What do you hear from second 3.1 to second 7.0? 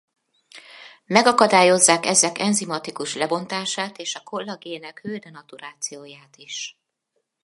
lebontását és a kollagének hő-denaturatióját is.